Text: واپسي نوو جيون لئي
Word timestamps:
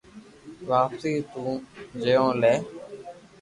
واپسي 0.69 1.13
نوو 1.31 1.53
جيون 2.03 2.29
لئي 2.41 2.57